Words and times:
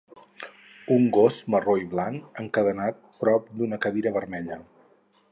Un 0.93 1.03
gos 1.17 1.35
marró 1.55 1.75
i 1.81 1.85
blanc 1.91 2.41
encadenat 2.43 2.97
a 3.11 3.13
prop 3.25 3.51
d'una 3.59 3.79
cadira 3.85 4.15
vermella. 4.17 4.59